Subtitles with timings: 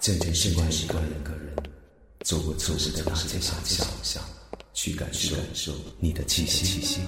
[0.00, 1.54] 渐渐习惯一个人，个人
[2.20, 3.52] 走过错误的大街小
[4.02, 4.22] 巷，
[4.72, 7.00] 去感受你的气息。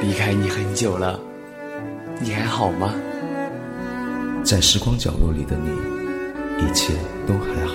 [0.00, 1.18] 离开你很久了，
[2.20, 2.94] 你还好吗？
[4.44, 5.68] 在时光角落里的你，
[6.64, 6.94] 一切
[7.26, 7.74] 都还好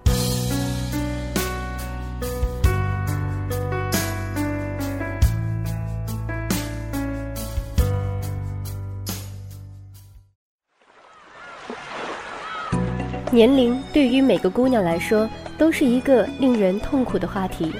[13.31, 17.71] 年龄对于每个姑娘来说都是一个令人痛苦的话题。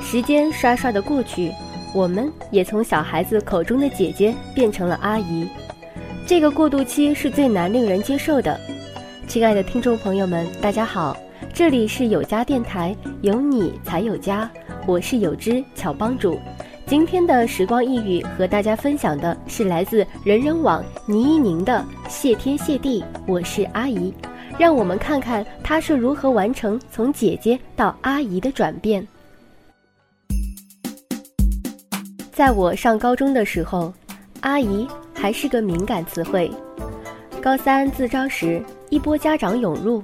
[0.00, 1.52] 时间刷刷的过去，
[1.94, 5.48] 我们也从小孩子口中的姐姐变成了阿姨。
[6.26, 8.58] 这个过渡期是最难令人接受的。
[9.28, 11.16] 亲爱的听众朋友们，大家好，
[11.54, 14.50] 这里是有家电台，有你才有家，
[14.84, 16.40] 我是有知巧帮主。
[16.86, 24.12] 今天的时光一语和大家分享的是来自人人网倪一宁的“谢天谢地，我是阿姨”。
[24.62, 29.04] 让我们看看她是如何完成从姐姐到阿姨的转变。
[32.30, 33.92] 在我上高中的时候，
[34.42, 36.48] 阿姨还是个敏感词汇。
[37.42, 40.00] 高三自招时，一波家长涌入，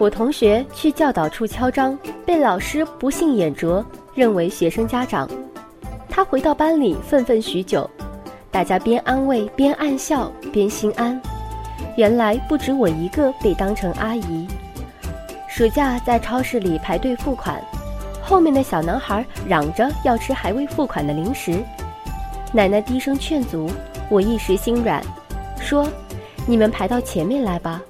[0.00, 5.30] 我同学去教导处敲章，被老师不幸眼拙，认为学生家长。
[6.08, 7.88] 他回到班里愤愤许久，
[8.50, 11.22] 大家边安慰边暗笑边心安。
[11.96, 14.46] 原来不止我一个被当成阿姨。
[15.48, 17.62] 暑假在超市里排队付款，
[18.22, 21.62] 后面的小男孩嚷着要吃还未付款的零食，
[22.52, 23.70] 奶奶低声劝阻，
[24.08, 25.00] 我一时心软，
[25.60, 25.88] 说
[26.46, 27.80] ：“你们排到前面来吧。”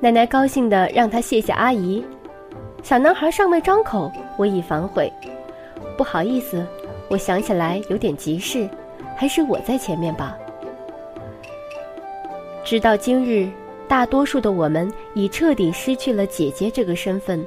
[0.00, 2.04] 奶奶高兴地让他谢谢阿姨。
[2.82, 5.12] 小男孩尚未张口，我已反悔
[5.96, 6.64] ：“不好意思，
[7.08, 8.68] 我想起来有点急事，
[9.16, 10.36] 还是我在前面吧。”
[12.68, 13.48] 直到今日，
[13.88, 17.42] 大多数的我们已彻底失去了姐姐这个身份，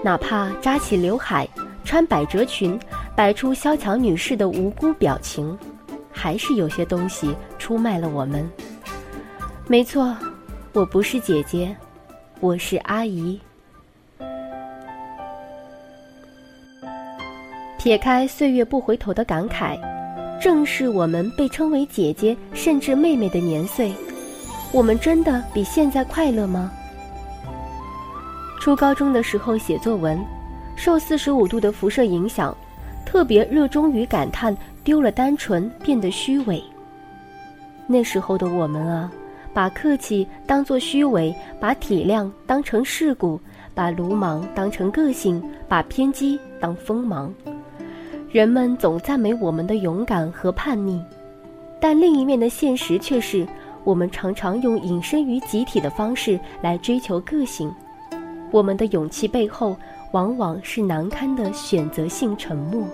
[0.00, 1.44] 哪怕扎起刘海、
[1.82, 2.78] 穿百褶裙、
[3.16, 5.58] 摆出萧蔷女士的无辜表情，
[6.12, 8.48] 还是有些东西出卖了我们。
[9.66, 10.16] 没错，
[10.72, 11.76] 我不是姐姐，
[12.38, 13.40] 我是阿姨。
[17.76, 19.76] 撇开岁月不回头的感慨，
[20.40, 23.92] 正是我们被称为姐姐甚至妹妹的年岁。
[24.72, 26.70] 我们真的比现在快乐吗？
[28.60, 30.16] 初高中的时候写作文，
[30.76, 32.56] 受四十五度的辐射影响，
[33.04, 36.62] 特别热衷于感叹丢了单纯，变得虚伪。
[37.88, 39.10] 那时候的我们啊，
[39.52, 43.40] 把客气当作虚伪，把体谅当成世故，
[43.74, 47.34] 把鲁莽当成个性，把偏激当锋芒。
[48.30, 51.02] 人们总赞美我们的勇敢和叛逆，
[51.80, 53.44] 但另一面的现实却是。
[53.84, 57.72] 我们常常用隐身于集体的方式来追求个性，
[58.50, 59.76] 我们的勇气背后
[60.12, 62.84] 往往是难堪的选择性沉默。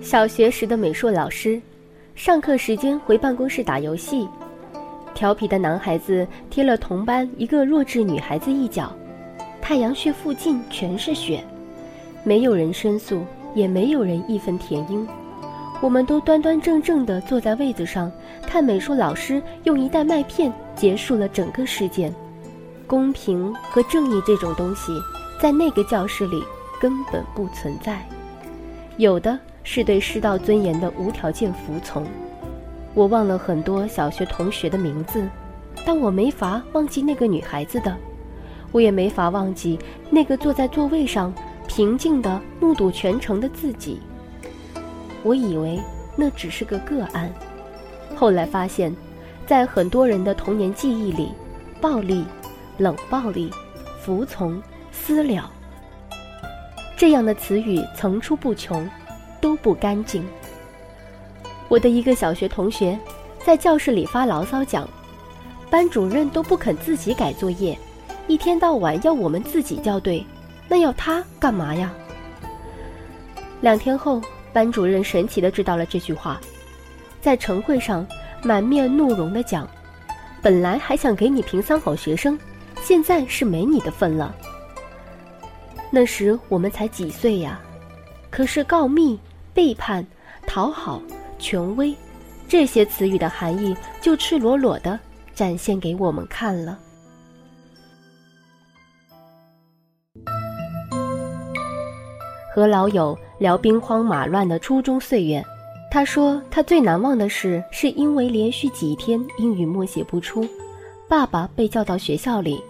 [0.00, 1.60] 小学时的美术老师，
[2.14, 4.26] 上课时间回办公室打游戏，
[5.14, 8.92] 调皮的男孩子踢了同班一个弱智女孩子一脚，
[9.60, 11.44] 太阳穴附近全是血，
[12.24, 13.22] 没有人申诉，
[13.54, 15.06] 也没有人义愤填膺。
[15.80, 18.12] 我们都端端正正地坐在位子上，
[18.46, 22.14] 看美术老师用一袋麦片结束了整个事件。
[22.86, 24.92] 公平和正义这种东西，
[25.40, 26.42] 在那个教室里
[26.78, 28.06] 根本不存在，
[28.98, 32.04] 有的是对师道尊严的无条件服从。
[32.92, 35.26] 我忘了很多小学同学的名字，
[35.86, 37.96] 但我没法忘记那个女孩子的，
[38.70, 39.78] 我也没法忘记
[40.10, 41.32] 那个坐在座位上
[41.66, 43.98] 平静地目睹全程的自己。
[45.22, 45.78] 我以为
[46.16, 47.30] 那只是个个案，
[48.16, 48.94] 后来发现，
[49.46, 51.32] 在很多人的童年记忆里，
[51.80, 52.24] 暴力、
[52.78, 53.52] 冷暴力、
[54.00, 55.50] 服从、私了，
[56.96, 58.88] 这样的词语层出不穷，
[59.40, 60.24] 都不干净。
[61.68, 62.98] 我的一个小学同学，
[63.44, 64.88] 在教室里发牢骚讲，
[65.68, 67.78] 班主任都不肯自己改作业，
[68.26, 70.24] 一天到晚要我们自己校对，
[70.66, 71.92] 那要他干嘛呀？
[73.60, 74.22] 两天后。
[74.52, 76.40] 班主任神奇地知道了这句话，
[77.20, 78.06] 在晨会上
[78.42, 79.68] 满面怒容地讲
[80.42, 82.38] ：“本来还想给你评三好学生，
[82.82, 84.34] 现在是没你的份了。”
[85.90, 87.60] 那时我们才几岁呀，
[88.30, 89.18] 可是告密、
[89.52, 90.06] 背叛、
[90.46, 91.02] 讨好、
[91.38, 91.94] 权威，
[92.48, 94.98] 这些词语的含义就赤裸裸地
[95.34, 96.78] 展现给我们看了。
[102.52, 105.42] 和老友聊兵荒马乱的初中岁月，
[105.90, 110.46] 他说他最难忘的事是因为连续几天英语默写不出，
[111.08, 112.60] 爸爸被叫到学校里，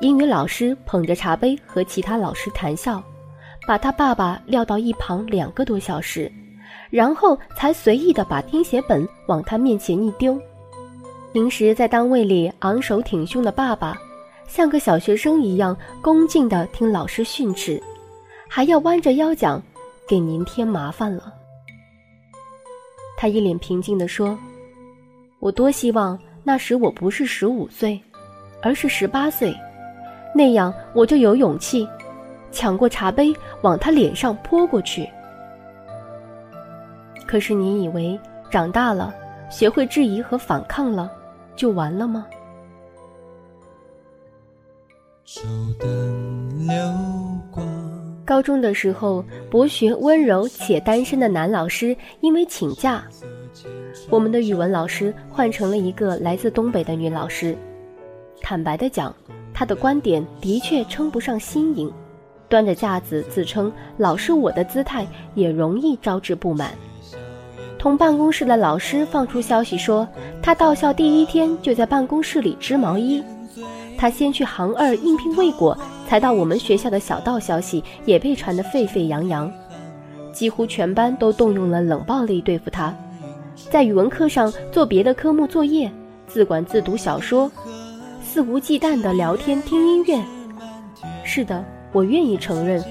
[0.00, 3.02] 英语老师捧着茶杯和其他老师谈笑，
[3.66, 6.30] 把他爸爸撂到一旁两个多小时，
[6.88, 10.40] 然后才随意的把听写本往他面前一丢。
[11.32, 13.98] 平时在单位里昂首挺胸的爸爸，
[14.46, 17.82] 像个小学生一样恭敬地听老师训斥。
[18.52, 19.62] 还要弯着腰讲，
[20.08, 21.32] 给您添麻烦了。
[23.16, 24.36] 他一脸平静地说
[25.38, 28.02] ：“我多希望那时我不是十五岁，
[28.60, 29.56] 而是十八岁，
[30.34, 31.88] 那样我就有勇气，
[32.50, 33.32] 抢过茶杯
[33.62, 35.08] 往他脸上泼过去。
[37.28, 38.18] 可是你以为
[38.50, 39.14] 长大了，
[39.48, 41.08] 学会质疑和反抗了，
[41.54, 42.26] 就完了吗？”
[45.24, 45.40] 手
[45.78, 47.09] 灯流光。
[48.30, 53.02] 高中的时候，博学温柔且单身的男老师因为请假，
[54.08, 57.58] 我们的语文老师换成了一个来自东北的女老师。
[58.40, 59.12] 坦白的讲，
[59.52, 61.92] 她的观点的确称不上新颖，
[62.48, 65.04] 端着架子自称“老师我的”姿态
[65.34, 66.70] 也容易招致不满。
[67.80, 70.06] 同办公室的老师放出消息说，
[70.40, 73.20] 他到校第一天就在办公室里织毛衣。
[73.98, 75.76] 他先去行二应聘未果，
[76.10, 79.48] 才到我们学校的小道消息也被传得沸沸扬扬，
[80.32, 82.92] 几乎全班都动用了冷暴力对付他。
[83.54, 85.88] 在语文课上做别的科目作业，
[86.26, 87.48] 自管自读小说，
[88.24, 90.20] 肆无忌惮地聊天听音乐。
[91.22, 92.82] 是的，我愿意承认，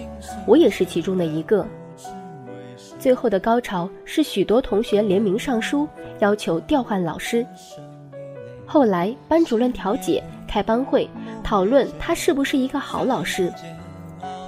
[0.47, 1.67] 我也是其中的一个。
[2.97, 5.85] 最后的高潮是许多同学联名上书，
[6.19, 7.45] 要求调换老师。
[8.65, 10.23] 后来班主任调解。
[10.49, 11.07] 开班会
[11.43, 13.53] 讨论他是不是一个好老师。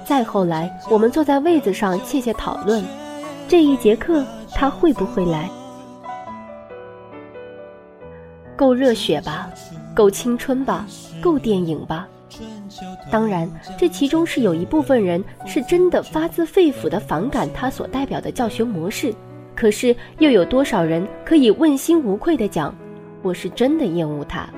[0.04, 2.84] 再后来，我们坐在位子上窃窃讨论，
[3.46, 5.48] 这一节课他会不会来？
[8.56, 9.48] 够热血吧，
[9.94, 10.84] 够青春吧，
[11.20, 12.08] 够电影吧。
[13.10, 13.48] 当然，
[13.78, 19.14] 这其中是有一部分人是真的发自肺腑的反感他所代表的教学模式，
[19.54, 22.74] 可是又有多少人可以问心无愧地讲，
[23.22, 24.48] 我是真的厌恶他。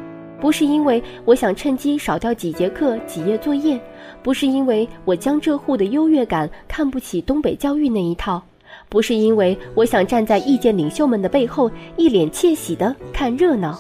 [0.41, 3.81] 不是因为我想趁机少掉几节课、几页作业，
[4.23, 8.43] 不是因为我江浙沪的优越感看不起东北教育那一套，
[8.89, 13.79] 不是因为我想站在意见领袖们的背后一脸窃喜的看热闹。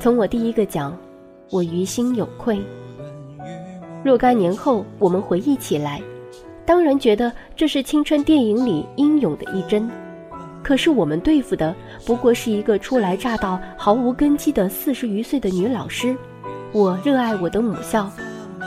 [0.00, 0.96] 从我第一个讲，
[1.50, 2.60] 我于心有愧。
[4.02, 6.02] 若干年后，我们回忆起来，
[6.66, 9.88] 当然觉得这是青春电影里英勇的一帧。
[10.60, 16.16] 可是我们对付的不过是一个初来乍到、毫无根基的四十余岁的女老师。
[16.72, 18.10] 我热爱我的母校，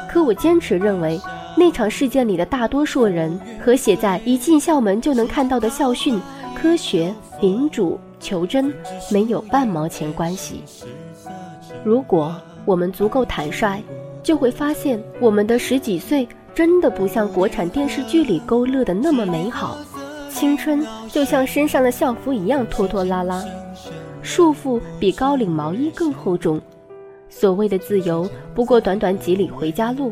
[0.09, 1.19] 可我坚持认为，
[1.57, 6.19] 那场事件里的大多数人和写在一进校门就能看到的校训
[6.55, 8.73] “科学、民主、求真”
[9.11, 10.61] 没有半毛钱关系。
[11.83, 13.81] 如果我们足够坦率，
[14.23, 19.77] 就会发现我们的十几岁真的不像国产电视剧里勾勒的那么美好。
[20.35, 23.41] 青春就像身上的校服一样拖拖拉拉，
[24.21, 26.59] 束缚比高领毛衣更厚重。
[27.29, 30.11] 所谓的自由，不过短短几里回家路。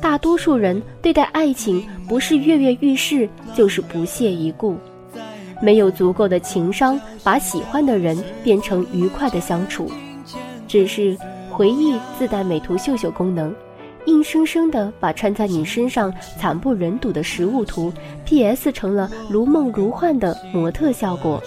[0.00, 4.78] 大多数人对待爱情，不是跃跃欲试，就是不屑一顾。
[5.60, 9.92] 没有足够的情商，把喜欢的人变成愉快的相处。
[10.66, 11.14] 只是
[11.50, 13.54] 回忆自带美图秀秀功能。
[14.06, 17.92] 硬生生的把穿在你身上惨不忍睹的实物图
[18.24, 18.70] P.S.
[18.72, 21.42] 成了如梦如幻的模特效果。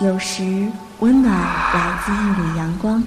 [0.00, 0.42] 有时
[0.98, 3.02] 温暖来自一缕阳光。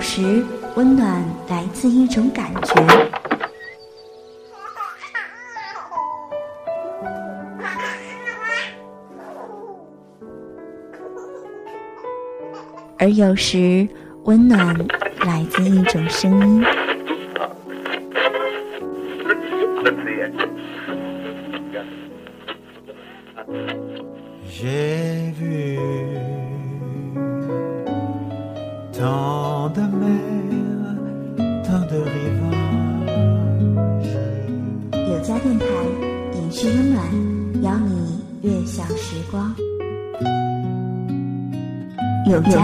[0.00, 0.42] 有时，
[0.76, 2.72] 温暖来自一种感觉；
[12.98, 13.86] 而有时，
[14.24, 14.74] 温暖
[15.26, 16.79] 来自一种声音。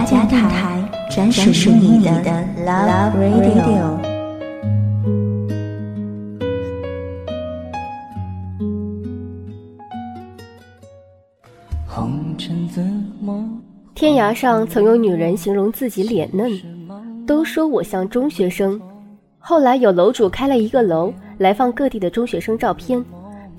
[0.07, 3.99] 家电台，专属于你的 Love Radio。
[13.97, 16.53] 天涯上曾有女人形容自己脸嫩，
[17.27, 18.81] 都说我像中学生。
[19.39, 23.05] 后来有楼主开了一个楼来放各地的中学生照片，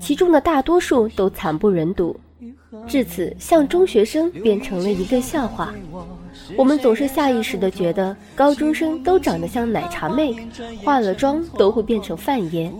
[0.00, 2.18] 其中的大多数都惨不忍睹。
[2.86, 5.74] 至此，像中学生变成了一个笑话。
[6.56, 10.34] 我们总是下意识地觉得高中生都长得像奶茶妹，
[10.84, 12.72] 化了妆都会变成范爷。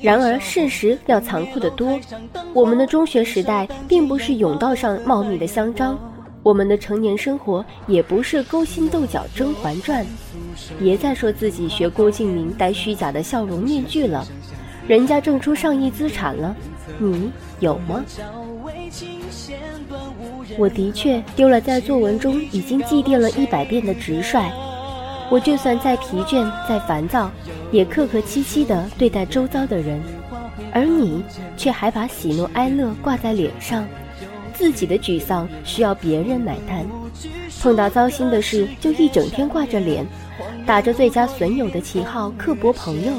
[0.00, 1.98] 然而事实要残酷得多，
[2.52, 5.98] 我们的中学时代并不是甬道上茂密的香樟，
[6.42, 10.04] 我们的成年生活也不是勾心斗角《甄嬛传》。
[10.78, 14.26] 别再说自己学郭敬明戴虚假的笑容面具了，
[14.86, 16.54] 人家挣出上亿资产了，
[16.98, 18.04] 你有吗？
[20.58, 24.50] 我的确丢了在作文中已经祭奠了一百遍的直率，
[25.30, 27.30] 我就算再疲倦、再烦躁，
[27.70, 30.00] 也客客气气地对待周遭的人，
[30.72, 31.22] 而你
[31.56, 33.86] 却还把喜怒哀乐挂在脸上，
[34.52, 36.84] 自己的沮丧需要别人买单，
[37.60, 40.06] 碰到糟心的事就一整天挂着脸，
[40.66, 43.12] 打着最佳损友的旗号刻薄朋友，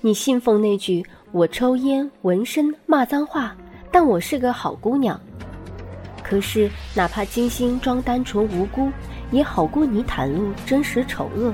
[0.00, 3.56] 你信奉那句“我抽烟、纹身、骂脏话，
[3.90, 5.20] 但我是个好姑娘”。
[6.30, 8.88] 可是，哪怕精心装单纯无辜，
[9.32, 11.52] 也好过你袒露真实丑恶。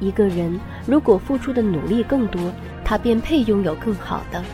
[0.00, 2.52] 一个人如果付出的努力更多，
[2.84, 4.44] 他便配拥有更好的。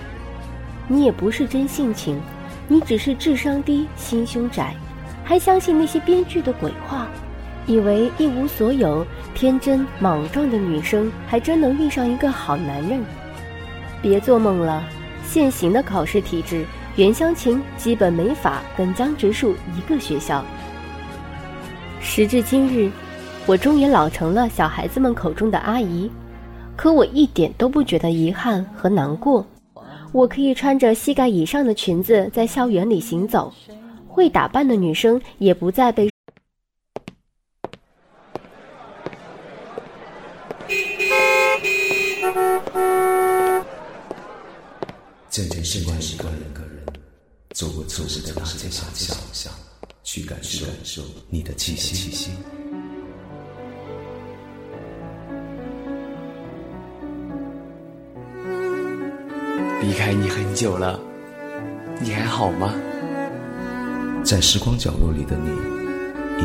[0.86, 2.20] 你也不是真性情，
[2.68, 4.76] 你只是智商低、心胸窄，
[5.24, 7.08] 还相信那些编剧的鬼话，
[7.66, 13.02] 以为一无所有、天真莽撞的女生还真能遇上一个好男人。
[14.00, 14.84] 别做梦了，
[15.24, 16.64] 现行的考试体制。
[16.94, 20.44] 袁湘琴基本没法跟江直树一个学校。
[22.02, 22.90] 时至今日，
[23.46, 26.10] 我终于老成了小孩子们口中的阿姨，
[26.76, 29.46] 可我一点都不觉得遗憾和难过。
[30.12, 33.50] 我可以穿着膝盖以上的裙子在校园里行走，
[34.06, 36.10] 会打扮的女生也不再被。
[45.32, 46.84] 渐渐习惯一个人。
[47.54, 48.84] 走过错失的大街小
[49.32, 49.50] 巷，
[50.04, 52.32] 去感受你的气息。
[59.80, 61.00] 离开你很久了，
[61.98, 62.74] 你还好吗？
[64.22, 65.48] 在时光角落里的你，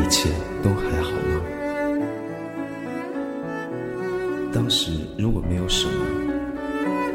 [0.00, 0.30] 一切
[0.62, 1.42] 都还好吗？
[4.50, 6.17] 当时如果没有什么，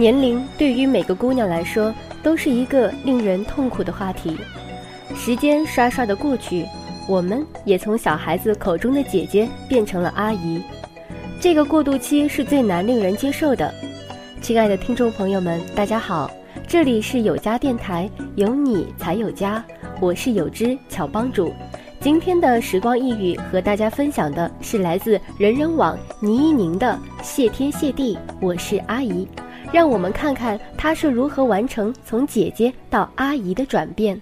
[0.00, 4.34] 年龄对于每个姑娘来说，都是一个令人痛苦的话题。
[5.14, 6.64] 时间刷刷的过去，
[7.06, 10.62] 我们也从小孩子口中的姐姐变成了阿姨。
[11.38, 13.74] 这个过渡期是最难令人接受的。
[14.40, 16.30] 亲爱的听众朋友们，大家好，
[16.66, 19.62] 这里是有家电台，有你才有家，
[20.00, 21.52] 我是有知巧帮主。
[22.00, 29.28] 今天的时光一语和大家分享的是来自人人网倪一宁的“谢天谢地，我是阿姨”，
[29.72, 34.20] 让我们看看她是如何完成从姐姐到阿姨的转变。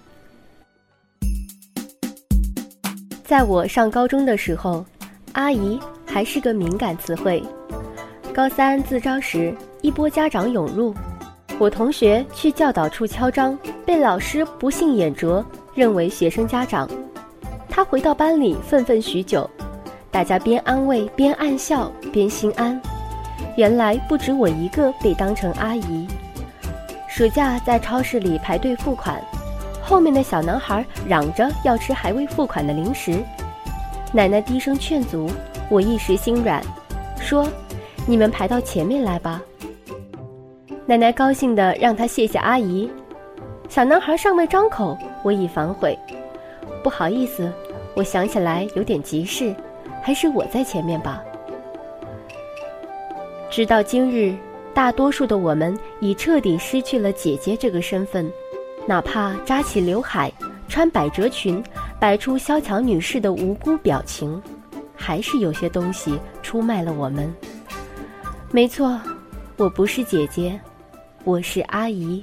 [3.25, 4.85] 在我上高中的时候，
[5.33, 7.43] 阿姨还是个敏感词汇。
[8.33, 10.95] 高三自招时，一波家长涌入，
[11.59, 16.89] 我同学去教导处敲章，被老师不幸眼拙，认为学生家长。
[17.69, 19.49] 他回到班里愤愤许久，
[20.11, 22.81] 大家边安慰边暗笑边心安。
[23.57, 26.07] 原来不止我一个被当成阿姨。
[27.09, 29.21] 暑假在超市里排队付款。
[29.83, 33.25] 后面的小男孩嚷着要吃还未付款的零食，
[34.13, 35.31] 奶奶低声劝阻，
[35.71, 36.63] 我一时心软，
[37.19, 37.49] 说
[38.07, 39.41] ：“你们排到前面来吧。”
[40.85, 42.91] 奶奶高兴地让他谢谢阿姨。
[43.69, 45.99] 小男孩尚未张口，我已反悔，
[46.83, 47.51] 不好意思，
[47.95, 49.55] 我想起来有点急事，
[50.03, 51.23] 还是我在前面吧。
[53.51, 54.37] 直到今日，
[54.75, 58.31] 大多数的我们已彻底失去了姐姐这个身份。
[58.87, 60.33] 哪怕扎起刘海，
[60.69, 61.63] 穿百褶裙，
[61.99, 64.41] 摆出萧蔷女士的无辜表情，
[64.95, 67.33] 还是有些东西出卖了我们。
[68.51, 69.01] 没错，
[69.57, 70.59] 我不是姐姐，
[71.25, 72.23] 我是阿姨。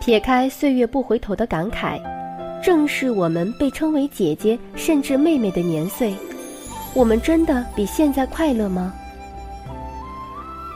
[0.00, 2.00] 撇开岁月不回头的感慨，
[2.62, 6.14] 正是我们被称为姐姐甚至妹妹的年岁，
[6.96, 8.90] 我们真的比现在快乐吗？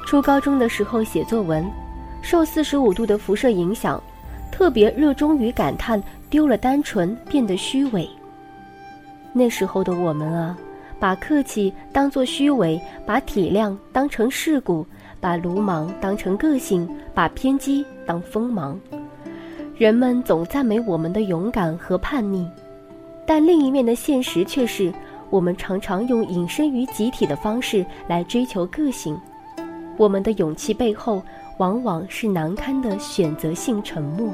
[0.04, 1.64] 初高中的时候写作文，
[2.20, 3.98] 受四十五度的辐射影响，
[4.52, 5.98] 特别热衷于感叹
[6.28, 8.06] 丢了单纯，变得虚伪。
[9.32, 10.58] 那时候的我们啊，
[10.98, 14.86] 把客气当作虚伪，把体谅当成世故，
[15.20, 18.78] 把鲁莽当成个性，把偏激当锋芒。
[19.74, 22.46] 人们总赞美我们的勇敢和叛逆，
[23.26, 24.92] 但另一面的现实却是，
[25.30, 29.18] 我们常常用隐身于集体的方式来追求个性。
[29.96, 31.22] 我们的勇气背后，
[31.58, 34.28] 往往是难堪的选择性沉默。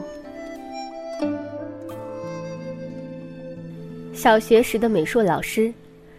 [4.12, 5.72] 小学时的美术老师，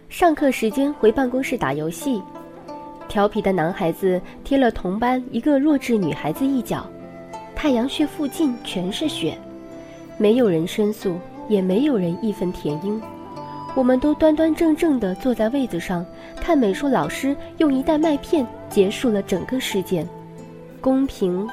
[0.08, 2.22] 上课时间回办公室打游戏，
[3.08, 6.86] 调皮的男孩子踢了同班一个弱智女孩子一脚。
[7.56, 9.36] 太阳穴附近全是血，
[10.16, 11.18] 没有人申诉，
[11.48, 13.00] 也没有人义愤填膺。
[13.74, 16.04] 我们都端端正正地坐在位子上，
[16.36, 20.06] 看美术老师用一袋麦片结束了整个事件，
[20.80, 21.48] 公平